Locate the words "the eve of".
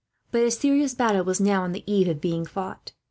1.73-2.19